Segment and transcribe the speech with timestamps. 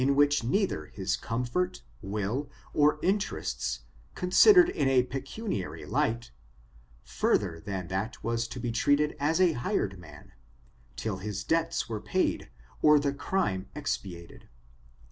[0.09, 3.81] which neither his comfort, will, or interests,
[4.15, 6.31] considered in a pecuniar]/ light,
[7.03, 10.31] further than that was to be treated as a hired man,
[10.95, 12.49] till his debts were paid
[12.81, 14.49] or the crime expiated.